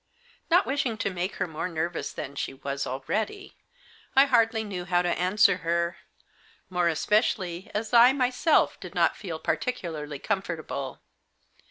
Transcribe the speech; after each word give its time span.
Not 0.49 0.65
wishing 0.65 0.97
to 0.97 1.11
make 1.11 1.35
her 1.35 1.45
more 1.45 1.69
nervous 1.69 2.11
than 2.11 2.33
she 2.33 2.55
was 2.55 2.87
already, 2.87 3.55
I 4.15 4.25
hardly 4.25 4.63
knew 4.63 4.85
how 4.85 5.03
to 5.03 5.09
answer 5.09 5.57
her; 5.57 5.97
more 6.71 6.87
especially 6.87 7.69
as 7.75 7.93
I 7.93 8.11
myself 8.11 8.79
did 8.79 8.95
not 8.95 9.15
feel 9.15 9.37
particularly 9.37 10.17
comfort 10.17 10.57
able. 10.57 11.01